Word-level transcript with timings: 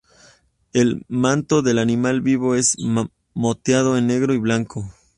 El 0.73 1.05
manto 1.09 1.61
del 1.61 1.77
animal 1.77 2.21
vivo 2.21 2.55
es 2.55 2.75
moteado 3.35 3.97
en 3.99 4.07
negro 4.07 4.33
y 4.33 4.39
blanco. 4.39 4.91